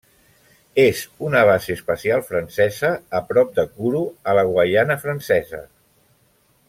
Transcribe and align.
És 0.83 1.01
una 1.27 1.43
base 1.49 1.75
espacial 1.79 2.23
francesa 2.29 2.91
a 3.19 3.21
prop 3.33 3.53
de 3.59 3.67
Kourou 3.75 4.09
a 4.33 4.37
la 4.39 4.47
Guaiana 4.51 4.97
Francesa. 5.05 5.61